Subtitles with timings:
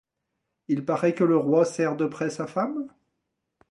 [0.67, 2.89] Il paraît que le roi serre de près sa femme?